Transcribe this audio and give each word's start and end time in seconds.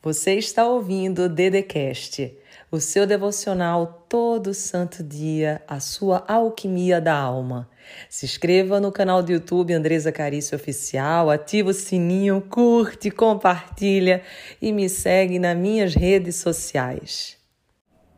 Você 0.00 0.34
está 0.34 0.64
ouvindo 0.64 1.24
o 1.24 1.28
Dedecast, 1.28 2.32
o 2.70 2.78
seu 2.78 3.04
devocional 3.04 4.06
todo 4.08 4.54
santo 4.54 5.02
dia, 5.02 5.60
a 5.66 5.80
sua 5.80 6.24
alquimia 6.28 7.00
da 7.00 7.18
alma. 7.18 7.68
Se 8.08 8.24
inscreva 8.24 8.78
no 8.78 8.92
canal 8.92 9.24
do 9.24 9.32
YouTube 9.32 9.72
Andresa 9.72 10.12
Carício 10.12 10.54
Oficial, 10.54 11.28
ativa 11.30 11.70
o 11.70 11.74
sininho, 11.74 12.40
curte, 12.48 13.10
compartilha 13.10 14.22
e 14.62 14.72
me 14.72 14.88
segue 14.88 15.36
nas 15.36 15.56
minhas 15.56 15.96
redes 15.96 16.36
sociais. 16.36 17.36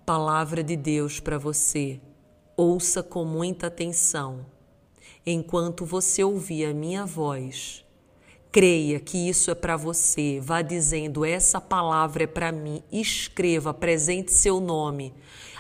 Palavra 0.05 0.63
de 0.63 0.77
Deus 0.77 1.19
para 1.19 1.39
você. 1.39 1.99
Ouça 2.59 3.03
com 3.03 3.25
muita 3.25 3.69
atenção. 3.69 4.45
Enquanto 5.25 5.87
você 5.87 6.23
ouvir 6.23 6.67
a 6.67 6.75
minha 6.75 7.07
voz, 7.07 7.87
Creia 8.53 8.99
que 8.99 9.29
isso 9.29 9.49
é 9.53 9.55
para 9.55 9.77
você. 9.77 10.41
Vá 10.43 10.61
dizendo: 10.61 11.25
essa 11.25 11.61
palavra 11.61 12.25
é 12.25 12.27
para 12.27 12.51
mim. 12.51 12.83
Escreva, 12.91 13.71
apresente 13.71 14.33
seu 14.33 14.61
nome. 14.61 15.15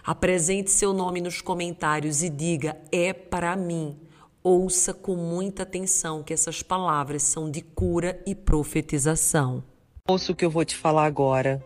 Apresente 0.04 0.72
seu 0.72 0.92
nome 0.92 1.20
nos 1.20 1.40
comentários 1.40 2.20
e 2.20 2.28
diga: 2.28 2.76
é 2.90 3.12
para 3.12 3.54
mim. 3.54 3.96
Ouça 4.42 4.92
com 4.92 5.14
muita 5.14 5.62
atenção 5.62 6.22
que 6.22 6.32
essas 6.32 6.62
palavras 6.62 7.22
são 7.22 7.48
de 7.48 7.60
cura 7.60 8.20
e 8.26 8.34
profetização. 8.34 9.62
Ouça 10.08 10.32
o 10.32 10.34
que 10.34 10.44
eu 10.44 10.50
vou 10.50 10.64
te 10.64 10.74
falar 10.74 11.04
agora. 11.04 11.64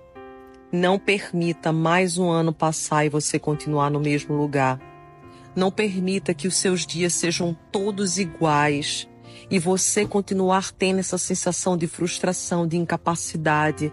Não 0.71 0.99
permita 0.99 1.73
mais 1.73 2.19
um 2.19 2.29
ano 2.29 2.53
passar 2.53 3.07
e 3.07 3.09
você 3.09 3.39
continuar 3.39 3.91
no 3.91 4.01
mesmo 4.01 4.37
lugar. 4.37 4.79
Não 5.57 5.71
permita 5.71 6.35
que 6.35 6.49
os 6.49 6.57
seus 6.57 6.85
dias 6.85 7.15
sejam 7.15 7.57
todos 7.73 8.19
iguais 8.19 9.09
e 9.55 9.59
você 9.61 10.05
continuar 10.05 10.73
tendo 10.73 10.99
essa 10.99 11.17
sensação 11.17 11.77
de 11.77 11.87
frustração, 11.87 12.67
de 12.67 12.77
incapacidade, 12.77 13.93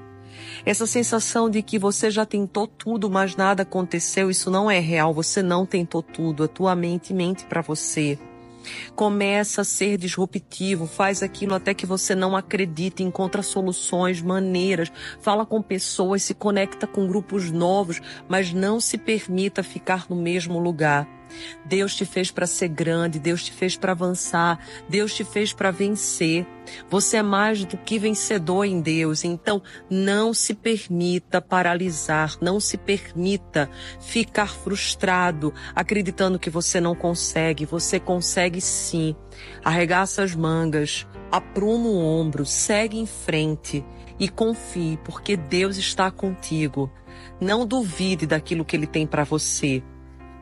essa 0.66 0.88
sensação 0.88 1.52
de 1.52 1.62
que 1.62 1.78
você 1.78 2.10
já 2.10 2.26
tentou 2.26 2.66
tudo, 2.66 3.12
mas 3.12 3.36
nada 3.36 3.62
aconteceu, 3.62 4.32
isso 4.32 4.50
não 4.50 4.72
é 4.72 4.80
real, 4.80 5.14
você 5.14 5.44
não 5.44 5.64
tentou 5.64 6.02
tudo, 6.02 6.46
a 6.46 6.48
tua 6.48 6.76
mente 6.76 7.14
mente 7.14 7.46
para 7.46 7.62
você. 7.62 8.18
Começa 8.96 9.62
a 9.62 9.64
ser 9.64 10.00
disruptivo, 10.00 10.88
faz 10.88 11.22
aquilo 11.22 11.54
até 11.54 11.76
que 11.76 11.86
você 11.86 12.16
não 12.16 12.36
acredite, 12.36 13.04
encontra 13.04 13.44
soluções, 13.44 14.20
maneiras, 14.20 14.92
fala 15.20 15.46
com 15.46 15.62
pessoas, 15.62 16.24
se 16.24 16.34
conecta 16.34 16.88
com 16.88 17.08
grupos 17.08 17.52
novos, 17.52 18.02
mas 18.28 18.52
não 18.52 18.80
se 18.80 18.98
permita 18.98 19.62
ficar 19.62 20.08
no 20.10 20.16
mesmo 20.16 20.58
lugar. 20.58 21.21
Deus 21.66 21.96
te 21.96 22.06
fez 22.06 22.32
para 22.32 22.48
ser 22.48 22.70
grande, 22.70 23.20
Deus 23.20 23.44
te 23.44 23.52
fez 23.52 23.76
para 23.76 23.92
avançar, 23.92 24.60
Deus 24.90 25.14
te 25.14 25.24
fez 25.24 25.54
para 25.54 25.72
vencer. 25.72 26.46
Você 26.90 27.18
é 27.18 27.24
mais 27.24 27.66
do 27.66 27.78
que 27.78 28.00
vencedor 28.00 28.66
em 28.66 28.82
Deus. 28.82 29.24
Então, 29.24 29.62
não 29.90 30.34
se 30.34 30.54
permita 30.54 31.42
paralisar, 31.42 32.36
não 32.42 32.60
se 32.60 32.78
permita 32.78 33.70
ficar 34.00 34.48
frustrado, 34.48 35.54
acreditando 35.76 36.40
que 36.40 36.50
você 36.50 36.80
não 36.80 36.96
consegue. 36.96 37.66
Você 37.66 38.00
consegue 38.00 38.62
sim. 38.62 39.16
Arregaça 39.64 40.24
as 40.24 40.36
mangas, 40.36 41.08
apruma 41.32 41.88
o 41.88 41.98
ombro, 41.98 42.46
segue 42.46 42.98
em 42.98 43.06
frente 43.06 43.84
e 44.20 44.30
confie, 44.30 45.00
porque 45.04 45.36
Deus 45.36 45.78
está 45.78 46.12
contigo. 46.12 46.92
Não 47.40 47.66
duvide 47.66 48.28
daquilo 48.28 48.64
que 48.64 48.76
Ele 48.76 48.88
tem 48.88 49.08
para 49.08 49.24
você. 49.24 49.84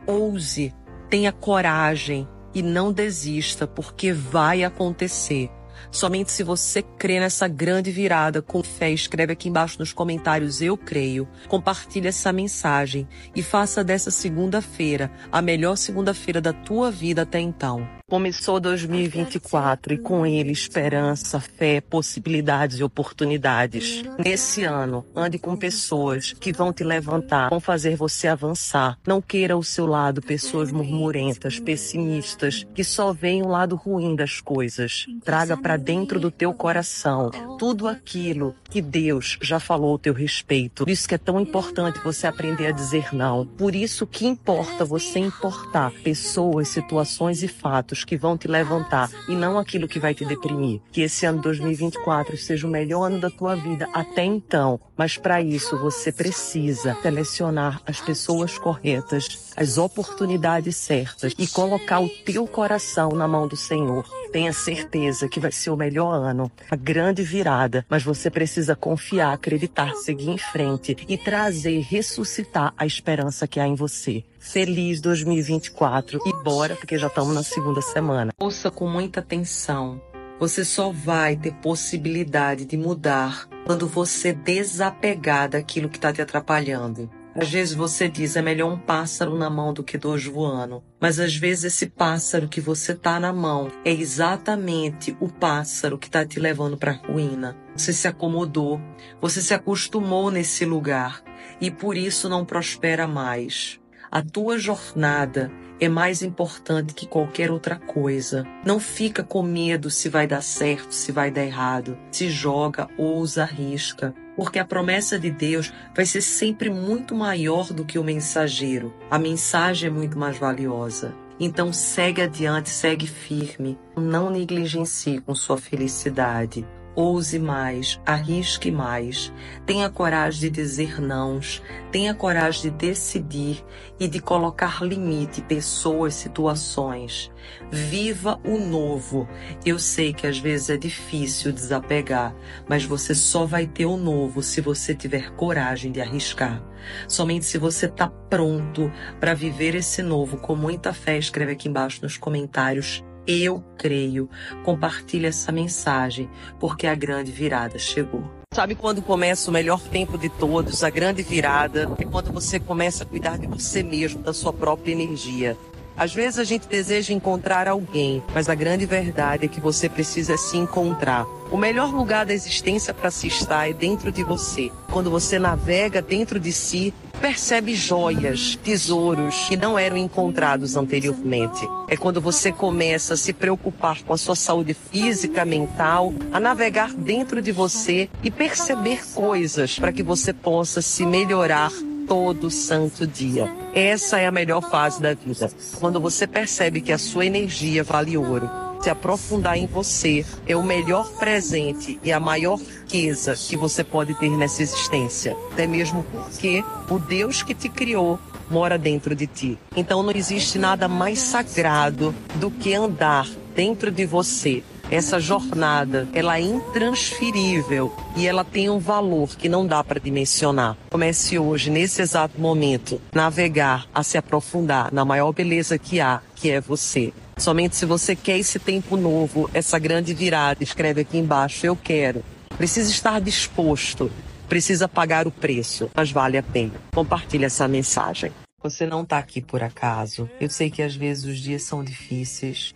Ouse, 0.05 0.73
tenha 1.09 1.31
coragem 1.31 2.27
e 2.53 2.61
não 2.61 2.91
desista, 2.91 3.67
porque 3.67 4.13
vai 4.13 4.63
acontecer. 4.63 5.49
Somente 5.91 6.31
se 6.31 6.43
você 6.43 6.81
crê 6.81 7.19
nessa 7.19 7.47
grande 7.47 7.91
virada 7.91 8.41
com 8.41 8.61
fé, 8.61 8.91
escreve 8.91 9.33
aqui 9.33 9.49
embaixo 9.49 9.79
nos 9.79 9.93
comentários 9.93 10.61
eu 10.61 10.77
creio. 10.77 11.27
Compartilhe 11.47 12.07
essa 12.07 12.31
mensagem 12.31 13.07
e 13.35 13.41
faça 13.41 13.83
dessa 13.83 14.11
segunda-feira 14.11 15.11
a 15.31 15.41
melhor 15.41 15.75
segunda-feira 15.77 16.41
da 16.41 16.53
tua 16.53 16.91
vida 16.91 17.23
até 17.23 17.39
então. 17.39 17.98
Começou 18.09 18.59
2024 18.59 19.93
e 19.93 19.97
com 19.99 20.25
ele 20.25 20.51
esperança, 20.51 21.39
fé, 21.39 21.79
possibilidades 21.79 22.79
e 22.79 22.83
oportunidades. 22.83 24.03
Nesse 24.17 24.63
ano, 24.63 25.05
ande 25.15 25.37
com 25.37 25.55
pessoas 25.55 26.33
que 26.33 26.51
vão 26.51 26.73
te 26.73 26.83
levantar, 26.83 27.51
vão 27.51 27.59
fazer 27.59 27.95
você 27.95 28.27
avançar. 28.27 28.97
Não 29.05 29.21
queira 29.21 29.53
ao 29.53 29.61
seu 29.61 29.85
lado 29.85 30.23
pessoas 30.23 30.71
murmurentas, 30.71 31.59
pessimistas, 31.59 32.65
que 32.73 32.83
só 32.83 33.13
veem 33.13 33.43
o 33.43 33.47
lado 33.47 33.75
ruim 33.75 34.15
das 34.15 34.41
coisas. 34.41 35.05
Traga 35.23 35.55
para 35.55 35.77
dentro 35.77 36.19
do 36.19 36.31
teu 36.31 36.51
coração 36.51 37.29
tudo 37.59 37.87
aquilo 37.87 38.55
que 38.71 38.81
Deus 38.81 39.37
já 39.39 39.59
falou 39.59 39.91
ao 39.91 39.99
teu 39.99 40.15
respeito. 40.15 40.83
Por 40.83 40.91
isso 40.91 41.07
que 41.07 41.13
é 41.13 41.19
tão 41.19 41.39
importante 41.39 41.99
você 42.03 42.25
aprender 42.25 42.65
a 42.65 42.71
dizer 42.71 43.13
não. 43.13 43.45
Por 43.45 43.75
isso 43.75 44.07
que 44.07 44.25
importa 44.25 44.83
você 44.83 45.19
importar 45.19 45.91
pessoas, 46.03 46.69
situações 46.69 47.43
e 47.43 47.47
fatos 47.47 47.98
que 48.03 48.17
vão 48.17 48.37
te 48.37 48.47
levantar 48.47 49.09
e 49.27 49.35
não 49.35 49.57
aquilo 49.57 49.87
que 49.87 49.99
vai 49.99 50.13
te 50.13 50.25
deprimir. 50.25 50.81
Que 50.91 51.01
esse 51.01 51.25
ano 51.25 51.41
2024 51.41 52.37
seja 52.37 52.67
o 52.67 52.69
melhor 52.69 53.05
ano 53.05 53.19
da 53.19 53.29
tua 53.29 53.55
vida 53.55 53.87
até 53.93 54.23
então, 54.23 54.79
mas 54.97 55.17
para 55.17 55.41
isso 55.41 55.77
você 55.77 56.11
precisa 56.11 56.97
selecionar 57.01 57.81
as 57.85 57.99
pessoas 58.01 58.57
corretas, 58.57 59.51
as 59.55 59.77
oportunidades 59.77 60.75
certas 60.75 61.33
e 61.37 61.47
colocar 61.47 61.99
o 61.99 62.09
teu 62.09 62.47
coração 62.47 63.09
na 63.09 63.27
mão 63.27 63.47
do 63.47 63.55
Senhor. 63.55 64.05
Tenha 64.31 64.53
certeza 64.53 65.27
que 65.27 65.39
vai 65.39 65.51
ser 65.51 65.71
o 65.71 65.77
melhor 65.77 66.13
ano, 66.13 66.51
a 66.69 66.75
grande 66.75 67.23
virada, 67.23 67.85
mas 67.89 68.03
você 68.03 68.29
precisa 68.29 68.75
confiar, 68.75 69.33
acreditar, 69.33 69.95
seguir 69.95 70.29
em 70.29 70.37
frente 70.37 70.95
e 71.07 71.17
trazer, 71.17 71.79
ressuscitar 71.81 72.73
a 72.77 72.85
esperança 72.85 73.47
que 73.47 73.59
há 73.59 73.67
em 73.67 73.75
você. 73.75 74.23
Feliz 74.39 75.01
2024 75.01 76.21
e 76.25 76.43
bora, 76.43 76.75
porque 76.75 76.97
já 76.97 77.07
estamos 77.07 77.35
na 77.35 77.43
segunda 77.43 77.81
semana. 77.81 78.31
Ouça 78.39 78.71
com 78.71 78.87
muita 78.87 79.19
atenção. 79.19 80.01
Você 80.39 80.63
só 80.63 80.91
vai 80.91 81.35
ter 81.35 81.53
possibilidade 81.55 82.63
de 82.63 82.77
mudar 82.77 83.47
quando 83.65 83.85
você 83.85 84.31
desapegar 84.31 85.49
daquilo 85.49 85.89
que 85.89 85.97
está 85.97 86.13
te 86.13 86.21
atrapalhando. 86.21 87.09
Às 87.35 87.49
vezes 87.49 87.75
você 87.75 88.09
diz 88.09 88.35
é 88.35 88.41
melhor 88.41 88.71
um 88.71 88.77
pássaro 88.77 89.37
na 89.37 89.49
mão 89.49 89.73
do 89.73 89.83
que 89.83 89.97
dois 89.97 90.25
voando, 90.25 90.83
mas 90.99 91.19
às 91.19 91.35
vezes 91.35 91.65
esse 91.65 91.87
pássaro 91.87 92.47
que 92.47 92.59
você 92.59 92.95
tá 92.95 93.19
na 93.19 93.31
mão 93.31 93.69
é 93.85 93.91
exatamente 93.91 95.15
o 95.19 95.29
pássaro 95.29 95.97
que 95.97 96.07
está 96.07 96.25
te 96.25 96.39
levando 96.39 96.77
para 96.77 96.93
ruína. 96.93 97.55
Você 97.75 97.93
se 97.93 98.07
acomodou, 98.07 98.81
você 99.21 99.41
se 99.41 99.53
acostumou 99.53 100.31
nesse 100.31 100.65
lugar 100.65 101.21
e 101.61 101.69
por 101.69 101.95
isso 101.95 102.27
não 102.27 102.43
prospera 102.43 103.07
mais. 103.07 103.78
A 104.11 104.23
tua 104.23 104.57
jornada 104.57 105.51
é 105.79 105.87
mais 105.87 106.23
importante 106.23 106.95
que 106.95 107.05
qualquer 107.05 107.51
outra 107.51 107.75
coisa. 107.75 108.43
Não 108.65 108.79
fica 108.79 109.23
com 109.23 109.43
medo 109.43 109.91
se 109.91 110.09
vai 110.09 110.25
dar 110.25 110.41
certo, 110.41 110.91
se 110.91 111.11
vai 111.11 111.29
dar 111.29 111.45
errado. 111.45 111.95
Se 112.11 112.27
joga, 112.27 112.89
ousa, 112.97 113.43
arrisca. 113.43 114.13
Porque 114.35 114.57
a 114.57 114.65
promessa 114.65 115.19
de 115.19 115.29
Deus 115.29 115.71
vai 115.95 116.07
ser 116.07 116.21
sempre 116.21 116.71
muito 116.71 117.13
maior 117.13 117.71
do 117.71 117.85
que 117.85 117.99
o 117.99 118.03
mensageiro. 118.03 118.93
A 119.11 119.19
mensagem 119.19 119.89
é 119.89 119.93
muito 119.93 120.17
mais 120.17 120.39
valiosa. 120.39 121.13
Então 121.39 121.71
segue 121.71 122.23
adiante, 122.23 122.69
segue 122.69 123.05
firme. 123.05 123.77
Não 123.95 124.31
negligencie 124.31 125.21
com 125.21 125.35
sua 125.35 125.57
felicidade. 125.57 126.65
Ouse 126.95 127.39
mais, 127.39 127.99
arrisque 128.05 128.71
mais, 128.71 129.31
tenha 129.65 129.89
coragem 129.89 130.41
de 130.41 130.49
dizer 130.49 130.99
nãos, 130.99 131.61
tenha 131.91 132.13
coragem 132.13 132.63
de 132.63 132.69
decidir 132.71 133.63
e 133.99 134.07
de 134.07 134.19
colocar 134.19 134.83
limite, 134.83 135.41
pessoas, 135.41 136.13
situações. 136.13 137.31
Viva 137.71 138.39
o 138.43 138.57
novo. 138.57 139.27
Eu 139.65 139.79
sei 139.79 140.13
que 140.13 140.27
às 140.27 140.37
vezes 140.37 140.69
é 140.69 140.77
difícil 140.77 141.51
desapegar, 141.51 142.35
mas 142.67 142.83
você 142.83 143.15
só 143.15 143.45
vai 143.45 143.65
ter 143.65 143.85
o 143.85 143.97
novo 143.97 144.41
se 144.41 144.59
você 144.59 144.93
tiver 144.93 145.31
coragem 145.31 145.91
de 145.91 146.01
arriscar. 146.01 146.61
Somente 147.07 147.45
se 147.45 147.57
você 147.57 147.85
está 147.85 148.07
pronto 148.07 148.91
para 149.19 149.33
viver 149.33 149.75
esse 149.75 150.01
novo 150.01 150.37
com 150.37 150.55
muita 150.55 150.93
fé, 150.93 151.17
escreve 151.17 151.53
aqui 151.53 151.67
embaixo 151.67 151.99
nos 152.01 152.17
comentários 152.17 153.03
eu 153.29 153.63
creio. 153.77 154.29
Compartilhe 154.63 155.27
essa 155.27 155.51
mensagem, 155.51 156.29
porque 156.59 156.87
a 156.87 156.95
grande 156.95 157.31
virada 157.31 157.77
chegou. 157.77 158.23
Sabe 158.51 158.73
quando 158.73 159.01
começa 159.01 159.49
o 159.49 159.53
melhor 159.53 159.79
tempo 159.79 160.17
de 160.17 160.27
todos, 160.27 160.83
a 160.83 160.89
grande 160.89 161.21
virada? 161.21 161.87
É 161.99 162.05
quando 162.05 162.33
você 162.33 162.59
começa 162.59 163.03
a 163.03 163.05
cuidar 163.05 163.37
de 163.37 163.45
você 163.45 163.83
mesmo, 163.83 164.23
da 164.23 164.33
sua 164.33 164.51
própria 164.51 164.91
energia. 164.91 165.55
Às 165.99 166.13
vezes 166.13 166.39
a 166.39 166.45
gente 166.45 166.65
deseja 166.65 167.13
encontrar 167.13 167.67
alguém, 167.67 168.23
mas 168.33 168.47
a 168.47 168.55
grande 168.55 168.85
verdade 168.85 169.43
é 169.43 169.47
que 169.49 169.59
você 169.59 169.89
precisa 169.89 170.37
se 170.37 170.55
encontrar. 170.55 171.25
O 171.51 171.57
melhor 171.57 171.93
lugar 171.93 172.25
da 172.25 172.33
existência 172.33 172.93
para 172.93 173.11
se 173.11 173.27
estar 173.27 173.69
é 173.69 173.73
dentro 173.73 174.09
de 174.09 174.23
você. 174.23 174.71
Quando 174.89 175.11
você 175.11 175.37
navega 175.37 176.01
dentro 176.01 176.39
de 176.39 176.53
si, 176.53 176.93
percebe 177.19 177.75
joias, 177.75 178.55
tesouros 178.63 179.49
que 179.49 179.57
não 179.57 179.77
eram 179.77 179.97
encontrados 179.97 180.77
anteriormente. 180.77 181.67
É 181.89 181.97
quando 181.97 182.21
você 182.21 182.49
começa 182.49 183.15
a 183.15 183.17
se 183.17 183.33
preocupar 183.33 184.01
com 184.03 184.13
a 184.13 184.17
sua 184.17 184.37
saúde 184.37 184.73
física, 184.73 185.43
mental, 185.43 186.13
a 186.31 186.39
navegar 186.39 186.93
dentro 186.93 187.41
de 187.41 187.51
você 187.51 188.09
e 188.23 188.31
perceber 188.31 189.01
coisas 189.13 189.77
para 189.77 189.91
que 189.91 190.01
você 190.01 190.31
possa 190.31 190.81
se 190.81 191.05
melhorar 191.05 191.73
todo 192.09 192.49
santo 192.49 193.05
dia. 193.05 193.47
Essa 193.73 194.19
é 194.19 194.25
a 194.25 194.31
melhor 194.31 194.67
fase 194.67 194.99
da 194.99 195.13
vida. 195.13 195.49
Quando 195.79 196.01
você 196.01 196.25
percebe 196.25 196.81
que 196.81 196.91
a 196.91 196.97
sua 196.97 197.27
energia 197.27 197.83
vale 197.83 198.17
ouro. 198.17 198.49
Se 198.81 198.89
aprofundar 198.89 199.57
em 199.57 199.67
você 199.67 200.25
é 200.47 200.55
o 200.55 200.63
melhor 200.63 201.11
presente 201.19 201.99
e 202.03 202.11
a 202.11 202.19
maior 202.19 202.57
riqueza 202.57 203.35
que 203.35 203.55
você 203.55 203.83
pode 203.83 204.15
ter 204.15 204.29
nessa 204.29 204.63
existência. 204.63 205.37
Até 205.51 205.67
mesmo 205.67 206.03
porque 206.03 206.63
o 206.89 206.97
Deus 206.97 207.43
que 207.43 207.53
te 207.53 207.69
criou 207.69 208.17
mora 208.49 208.77
dentro 208.77 209.13
de 209.13 209.27
ti. 209.27 209.59
Então 209.75 210.01
não 210.01 210.11
existe 210.11 210.57
nada 210.57 210.87
mais 210.87 211.19
sagrado 211.19 212.15
do 212.35 212.49
que 212.49 212.73
andar 212.73 213.27
dentro 213.53 213.91
de 213.91 214.05
você 214.05 214.63
essa 214.91 215.19
jornada, 215.19 216.07
ela 216.13 216.37
é 216.37 216.41
intransferível 216.41 217.95
e 218.15 218.27
ela 218.27 218.43
tem 218.43 218.69
um 218.69 218.79
valor 218.79 219.29
que 219.35 219.47
não 219.47 219.65
dá 219.65 219.83
para 219.83 219.99
dimensionar. 219.99 220.75
Comece 220.89 221.37
hoje, 221.37 221.69
nesse 221.69 222.01
exato 222.01 222.39
momento, 222.39 222.99
navegar, 223.13 223.87
a 223.93 224.03
se 224.03 224.17
aprofundar 224.17 224.91
na 224.93 225.05
maior 225.05 225.31
beleza 225.31 225.77
que 225.77 225.99
há, 225.99 226.21
que 226.35 226.49
é 226.49 226.59
você. 226.59 227.13
Somente 227.37 227.75
se 227.75 227.85
você 227.85 228.15
quer 228.15 228.37
esse 228.37 228.59
tempo 228.59 228.97
novo, 228.97 229.49
essa 229.53 229.79
grande 229.79 230.13
virada, 230.13 230.63
escreve 230.63 231.01
aqui 231.01 231.17
embaixo, 231.17 231.65
eu 231.65 231.75
quero. 231.75 232.23
Precisa 232.57 232.91
estar 232.91 233.21
disposto, 233.21 234.11
precisa 234.49 234.87
pagar 234.87 235.27
o 235.27 235.31
preço, 235.31 235.89
mas 235.95 236.11
vale 236.11 236.37
a 236.37 236.43
pena. 236.43 236.73
Compartilhe 236.93 237.45
essa 237.45 237.67
mensagem. 237.67 238.31
Você 238.61 238.85
não 238.85 239.03
está 239.03 239.17
aqui 239.17 239.41
por 239.41 239.63
acaso. 239.63 240.29
Eu 240.39 240.49
sei 240.49 240.69
que 240.69 240.81
às 240.81 240.93
vezes 240.93 241.23
os 241.23 241.39
dias 241.39 241.63
são 241.63 241.81
difíceis, 241.81 242.73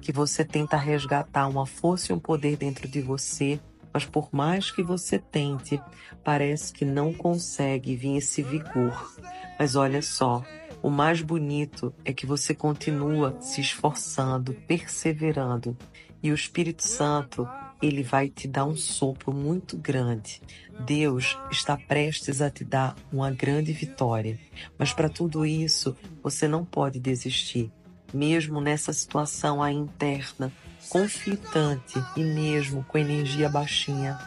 que 0.00 0.12
você 0.12 0.44
tenta 0.44 0.76
resgatar 0.76 1.46
uma 1.48 1.66
força 1.66 2.12
e 2.12 2.14
um 2.14 2.18
poder 2.18 2.56
dentro 2.56 2.88
de 2.88 3.00
você, 3.00 3.60
mas 3.92 4.04
por 4.04 4.28
mais 4.32 4.70
que 4.70 4.82
você 4.82 5.18
tente, 5.18 5.80
parece 6.24 6.72
que 6.72 6.84
não 6.84 7.12
consegue 7.12 7.96
vir 7.96 8.16
esse 8.16 8.42
vigor. 8.42 9.14
Mas 9.58 9.76
olha 9.76 10.00
só, 10.00 10.44
o 10.82 10.88
mais 10.88 11.20
bonito 11.20 11.92
é 12.04 12.12
que 12.12 12.26
você 12.26 12.54
continua 12.54 13.36
se 13.40 13.60
esforçando, 13.60 14.54
perseverando, 14.66 15.76
e 16.22 16.30
o 16.30 16.34
Espírito 16.34 16.86
Santo, 16.86 17.48
ele 17.82 18.02
vai 18.02 18.28
te 18.28 18.46
dar 18.46 18.66
um 18.66 18.76
sopro 18.76 19.32
muito 19.32 19.76
grande. 19.76 20.42
Deus 20.84 21.38
está 21.50 21.76
prestes 21.76 22.42
a 22.42 22.50
te 22.50 22.62
dar 22.62 22.94
uma 23.10 23.30
grande 23.30 23.72
vitória. 23.72 24.38
Mas 24.78 24.92
para 24.92 25.08
tudo 25.08 25.46
isso, 25.46 25.96
você 26.22 26.46
não 26.46 26.64
pode 26.64 27.00
desistir 27.00 27.72
mesmo 28.12 28.60
nessa 28.60 28.92
situação 28.92 29.62
aí 29.62 29.74
interna, 29.74 30.52
conflitante 30.88 32.02
e 32.16 32.22
mesmo 32.22 32.84
com 32.84 32.98
energia 32.98 33.48
baixinha, 33.48 34.18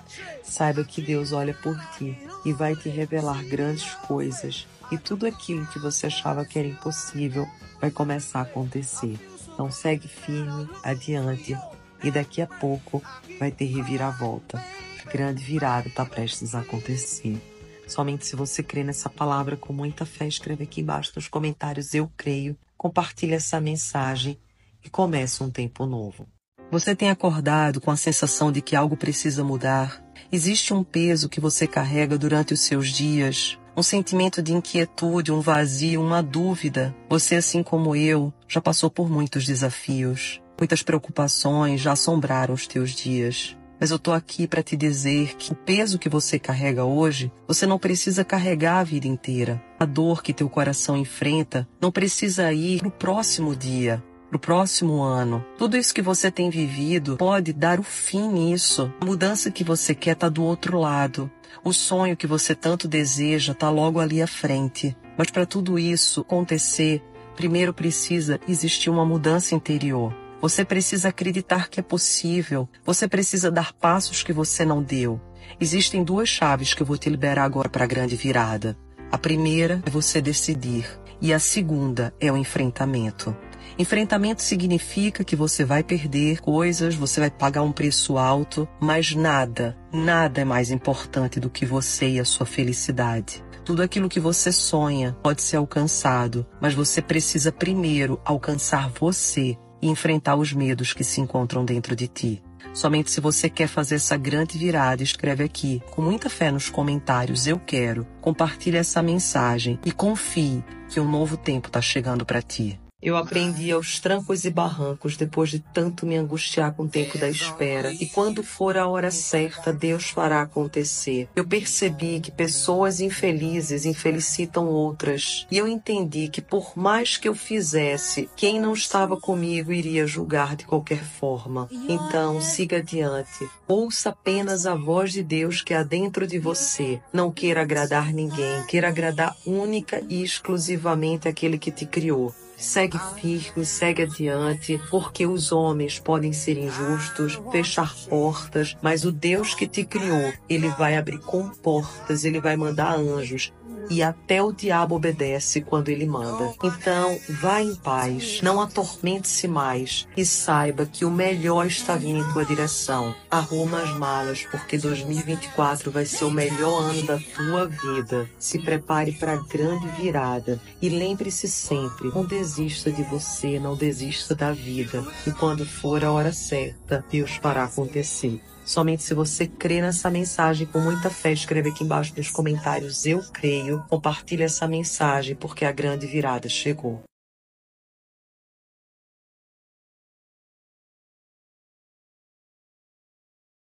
saiba 0.43 0.83
que 0.83 1.01
Deus 1.01 1.31
olha 1.31 1.53
por 1.53 1.77
ti 1.97 2.17
e 2.45 2.53
vai 2.53 2.75
te 2.75 2.89
revelar 2.89 3.43
grandes 3.45 3.93
coisas 4.07 4.67
e 4.91 4.97
tudo 4.97 5.25
aquilo 5.25 5.65
que 5.67 5.79
você 5.79 6.07
achava 6.07 6.45
que 6.45 6.59
era 6.59 6.67
impossível 6.67 7.47
vai 7.81 7.91
começar 7.91 8.39
a 8.39 8.43
acontecer. 8.43 9.17
Então 9.53 9.69
segue 9.71 10.07
firme, 10.07 10.69
adiante 10.83 11.57
e 12.03 12.11
daqui 12.11 12.41
a 12.41 12.47
pouco 12.47 13.01
vai 13.39 13.51
ter 13.51 13.65
reviravolta. 13.65 14.63
A 15.05 15.09
grande 15.09 15.43
virada 15.43 15.87
está 15.87 16.05
prestes 16.05 16.55
a 16.55 16.59
acontecer. 16.59 17.41
Somente 17.87 18.25
se 18.25 18.35
você 18.35 18.63
crê 18.63 18.83
nessa 18.83 19.09
palavra 19.09 19.57
com 19.57 19.73
muita 19.73 20.05
fé, 20.05 20.27
escreve 20.27 20.63
aqui 20.63 20.81
embaixo 20.81 21.11
nos 21.15 21.27
comentários 21.27 21.93
eu 21.93 22.09
creio 22.15 22.57
compartilhe 22.83 23.33
essa 23.33 23.61
mensagem 23.61 24.37
e 24.83 24.89
comece 24.89 25.41
um 25.41 25.49
tempo 25.49 25.85
novo. 25.85 26.27
Você 26.69 26.93
tem 26.93 27.09
acordado 27.09 27.79
com 27.79 27.89
a 27.89 27.95
sensação 27.95 28.51
de 28.51 28.61
que 28.61 28.75
algo 28.75 28.97
precisa 28.97 29.41
mudar? 29.41 30.03
Existe 30.29 30.73
um 30.73 30.83
peso 30.83 31.29
que 31.29 31.39
você 31.39 31.65
carrega 31.65 32.17
durante 32.17 32.53
os 32.53 32.59
seus 32.59 32.89
dias? 32.89 33.57
Um 33.77 33.81
sentimento 33.81 34.41
de 34.41 34.51
inquietude, 34.51 35.31
um 35.31 35.39
vazio, 35.39 36.01
uma 36.01 36.21
dúvida? 36.21 36.93
Você, 37.07 37.35
assim 37.35 37.63
como 37.63 37.95
eu, 37.95 38.33
já 38.49 38.59
passou 38.59 38.89
por 38.89 39.09
muitos 39.09 39.45
desafios. 39.45 40.41
Muitas 40.59 40.83
preocupações 40.83 41.79
já 41.79 41.93
assombraram 41.93 42.53
os 42.53 42.67
teus 42.67 42.91
dias. 42.91 43.55
Mas 43.79 43.91
eu 43.91 43.97
estou 43.97 44.13
aqui 44.13 44.47
para 44.47 44.63
te 44.63 44.75
dizer 44.75 45.35
que 45.35 45.51
o 45.51 45.55
peso 45.55 45.99
que 45.99 46.09
você 46.09 46.39
carrega 46.39 46.85
hoje, 46.85 47.31
você 47.47 47.65
não 47.65 47.77
precisa 47.77 48.23
carregar 48.23 48.79
a 48.79 48.83
vida 48.83 49.07
inteira. 49.07 49.61
A 49.79 49.85
dor 49.85 50.23
que 50.23 50.33
teu 50.33 50.49
coração 50.49 50.95
enfrenta 50.95 51.67
não 51.81 51.91
precisa 51.91 52.51
ir 52.53 52.79
para 52.79 52.87
o 52.87 52.91
próximo 52.91 53.55
dia, 53.55 54.01
para 54.29 54.37
o 54.37 54.39
próximo 54.39 55.01
ano. 55.01 55.43
Tudo 55.57 55.77
isso 55.77 55.93
que 55.93 56.01
você 56.01 56.31
tem 56.31 56.49
vivido 56.49 57.17
pode 57.17 57.51
dar 57.51 57.79
o 57.79 57.83
fim 57.83 58.27
nisso. 58.29 58.91
A 59.01 59.05
mudança 59.05 59.51
que 59.51 59.63
você 59.63 59.93
quer 59.93 60.13
está 60.13 60.29
do 60.29 60.43
outro 60.43 60.79
lado. 60.79 61.29
O 61.63 61.73
sonho 61.73 62.17
que 62.17 62.25
você 62.25 62.55
tanto 62.55 62.87
deseja 62.87 63.51
está 63.51 63.69
logo 63.69 63.99
ali 63.99 64.21
à 64.21 64.27
frente. 64.27 64.95
Mas 65.17 65.29
para 65.29 65.45
tudo 65.45 65.77
isso 65.77 66.21
acontecer, 66.21 67.03
primeiro 67.35 67.73
precisa 67.73 68.39
existir 68.47 68.89
uma 68.89 69.05
mudança 69.05 69.53
interior. 69.53 70.22
Você 70.43 70.65
precisa 70.65 71.07
acreditar 71.07 71.69
que 71.69 71.79
é 71.79 71.83
possível. 71.83 72.67
Você 72.85 73.07
precisa 73.07 73.49
dar 73.49 73.71
passos 73.71 74.23
que 74.23 74.33
você 74.33 74.65
não 74.65 74.83
deu. 74.83 75.21
Existem 75.57 76.03
duas 76.03 76.27
chaves 76.27 76.73
que 76.73 76.81
eu 76.81 76.85
vou 76.85 76.97
te 76.97 77.09
liberar 77.09 77.45
agora 77.45 77.69
para 77.69 77.85
a 77.85 77.87
grande 77.87 78.17
virada. 78.17 78.77
A 79.09 79.17
primeira 79.17 79.81
é 79.85 79.89
você 79.89 80.19
decidir 80.21 80.85
e 81.21 81.33
a 81.33 81.39
segunda 81.39 82.13
é 82.19 82.29
o 82.29 82.35
enfrentamento. 82.35 83.33
Enfrentamento 83.79 84.41
significa 84.41 85.23
que 85.23 85.33
você 85.33 85.63
vai 85.63 85.81
perder 85.81 86.41
coisas, 86.41 86.93
você 86.93 87.21
vai 87.21 87.31
pagar 87.31 87.61
um 87.61 87.71
preço 87.71 88.17
alto, 88.17 88.67
mas 88.81 89.15
nada, 89.15 89.77
nada 89.93 90.41
é 90.41 90.43
mais 90.43 90.71
importante 90.71 91.39
do 91.39 91.49
que 91.49 91.65
você 91.65 92.09
e 92.09 92.19
a 92.19 92.25
sua 92.25 92.45
felicidade. 92.45 93.41
Tudo 93.63 93.81
aquilo 93.81 94.09
que 94.09 94.19
você 94.19 94.51
sonha 94.51 95.15
pode 95.23 95.41
ser 95.41 95.55
alcançado, 95.55 96.45
mas 96.59 96.73
você 96.73 97.01
precisa 97.01 97.49
primeiro 97.49 98.19
alcançar 98.25 98.89
você 98.89 99.57
e 99.83 99.89
enfrentar 99.89 100.37
os 100.37 100.53
medos 100.53 100.93
que 100.93 101.03
se 101.03 101.19
encontram 101.19 101.65
dentro 101.65 101.93
de 101.93 102.07
ti. 102.07 102.41
Somente 102.73 103.11
se 103.11 103.19
você 103.19 103.49
quer 103.49 103.67
fazer 103.67 103.95
essa 103.95 104.15
grande 104.15 104.57
virada, 104.57 105.03
escreve 105.03 105.43
aqui, 105.43 105.83
com 105.91 106.01
muita 106.01 106.29
fé 106.29 106.49
nos 106.49 106.69
comentários, 106.69 107.45
eu 107.45 107.59
quero. 107.59 108.07
Compartilhe 108.21 108.77
essa 108.77 109.03
mensagem 109.03 109.77
e 109.85 109.91
confie 109.91 110.63
que 110.89 111.01
um 111.01 111.09
novo 111.09 111.35
tempo 111.35 111.67
está 111.67 111.81
chegando 111.81 112.25
para 112.25 112.41
ti. 112.41 112.79
Eu 113.03 113.17
aprendi 113.17 113.69
aos 113.69 113.99
trancos 113.99 114.45
e 114.45 114.49
barrancos 114.49 115.17
depois 115.17 115.49
de 115.49 115.59
tanto 115.59 116.05
me 116.05 116.15
angustiar 116.15 116.73
com 116.73 116.83
o 116.83 116.87
tempo 116.87 117.17
da 117.17 117.29
espera. 117.29 117.91
E 117.91 118.05
quando 118.05 118.41
for 118.41 118.77
a 118.77 118.87
hora 118.87 119.11
certa, 119.11 119.73
Deus 119.73 120.09
fará 120.09 120.41
acontecer. 120.41 121.27
Eu 121.35 121.45
percebi 121.45 122.21
que 122.21 122.31
pessoas 122.31 123.01
infelizes 123.01 123.85
infelicitam 123.85 124.67
outras. 124.67 125.45
E 125.51 125.57
eu 125.57 125.67
entendi 125.67 126.29
que 126.29 126.41
por 126.41 126.77
mais 126.77 127.17
que 127.17 127.27
eu 127.27 127.35
fizesse, 127.35 128.29
quem 128.37 128.57
não 128.57 128.71
estava 128.71 129.17
comigo 129.17 129.73
iria 129.73 130.07
julgar 130.07 130.55
de 130.55 130.65
qualquer 130.65 131.03
forma. 131.03 131.67
Então, 131.89 132.39
siga 132.39 132.77
adiante. 132.77 133.49
Ouça 133.67 134.11
apenas 134.11 134.65
a 134.65 134.75
voz 134.75 135.11
de 135.11 135.21
Deus 135.21 135.61
que 135.61 135.73
há 135.73 135.83
dentro 135.83 136.25
de 136.25 136.39
você. 136.39 137.01
Não 137.11 137.29
queira 137.29 137.63
agradar 137.63 138.13
ninguém, 138.13 138.65
queira 138.65 138.87
agradar 138.87 139.35
única 139.45 140.01
e 140.07 140.23
exclusivamente 140.23 141.27
aquele 141.27 141.57
que 141.57 141.69
te 141.69 141.85
criou. 141.85 142.33
Segue 142.57 142.97
firme, 143.19 143.65
segue 143.65 144.03
adiante, 144.03 144.79
porque 144.89 145.25
os 145.25 145.51
homens 145.51 145.99
podem 145.99 146.31
ser 146.31 146.57
injustos, 146.57 147.39
fechar 147.51 147.93
portas, 148.07 148.77
mas 148.81 149.03
o 149.03 149.11
Deus 149.11 149.53
que 149.53 149.67
te 149.67 149.83
criou, 149.83 150.33
ele 150.47 150.69
vai 150.69 150.95
abrir 150.95 151.19
com 151.19 151.49
portas, 151.49 152.23
ele 152.23 152.39
vai 152.39 152.55
mandar 152.55 152.95
anjos 152.95 153.51
e 153.89 154.01
até 154.01 154.41
o 154.41 154.51
diabo 154.51 154.95
obedece 154.95 155.61
quando 155.61 155.89
ele 155.89 156.05
manda. 156.05 156.53
Então, 156.63 157.17
vá 157.41 157.61
em 157.61 157.75
paz, 157.75 158.41
não 158.41 158.61
atormente-se 158.61 159.47
mais 159.47 160.07
e 160.15 160.25
saiba 160.25 160.85
que 160.85 161.05
o 161.05 161.11
melhor 161.11 161.67
está 161.67 161.95
vindo 161.95 162.19
em 162.19 162.33
tua 162.33 162.45
direção. 162.45 163.15
Arruma 163.29 163.81
as 163.81 163.91
malas, 163.97 164.45
porque 164.49 164.77
2024 164.77 165.91
vai 165.91 166.05
ser 166.05 166.25
o 166.25 166.31
melhor 166.31 166.83
ano 166.83 167.03
da 167.03 167.17
tua 167.17 167.67
vida. 167.67 168.29
Se 168.39 168.59
prepare 168.59 169.13
para 169.13 169.33
a 169.33 169.43
grande 169.43 169.87
virada 169.99 170.59
e 170.81 170.89
lembre-se 170.89 171.47
sempre: 171.47 172.09
não 172.09 172.25
desista 172.25 172.91
de 172.91 173.03
você, 173.03 173.59
não 173.59 173.75
desista 173.75 174.35
da 174.35 174.51
vida. 174.51 175.03
E 175.25 175.31
quando 175.31 175.65
for 175.65 176.03
a 176.03 176.11
hora 176.11 176.33
certa, 176.33 177.03
Deus 177.09 177.31
fará 177.41 177.65
acontecer. 177.65 178.41
Somente 178.65 179.03
se 179.03 179.13
você 179.13 179.45
crê 179.45 179.81
nessa 179.81 180.09
mensagem 180.09 180.65
com 180.65 180.79
muita 180.79 181.09
fé, 181.09 181.33
escreva 181.33 181.67
aqui 181.67 181.83
embaixo 181.83 182.13
nos 182.15 182.31
comentários 182.31 183.05
eu 183.05 183.21
creio. 183.31 183.83
Compartilhe 183.89 184.43
essa 184.43 184.65
mensagem 184.67 185.35
porque 185.35 185.65
a 185.65 185.71
grande 185.71 186.07
virada 186.07 186.47
chegou. 186.47 187.03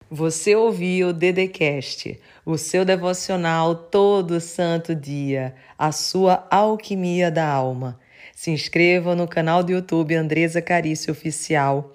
Você 0.08 0.54
ouviu 0.54 1.08
o 1.08 1.12
Dedecast, 1.12 2.20
o 2.44 2.58
seu 2.58 2.84
devocional 2.84 3.74
todo 3.74 4.40
santo 4.40 4.94
dia, 4.94 5.54
a 5.78 5.90
sua 5.90 6.46
alquimia 6.50 7.30
da 7.30 7.48
alma. 7.48 7.98
Se 8.34 8.50
inscreva 8.50 9.16
no 9.16 9.26
canal 9.26 9.64
do 9.64 9.72
YouTube 9.72 10.14
Andresa 10.14 10.60
Carício 10.60 11.10
Oficial 11.10 11.94